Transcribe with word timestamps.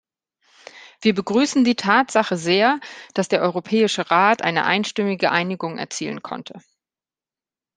Wir 1.01 1.13
begrüßen 1.13 1.63
die 1.63 1.75
Tatsache 1.75 2.35
sehr, 2.35 2.79
dass 3.13 3.27
der 3.27 3.41
Europäische 3.43 4.09
Rat 4.09 4.41
eine 4.41 4.65
einstimmige 4.65 5.29
Einigung 5.29 5.77
erzielen 5.77 6.23
konnte. 6.23 6.59